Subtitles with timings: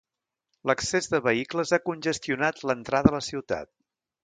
[0.69, 3.73] L'excés de vehicles ha congestionat l'entrada a la ciutat.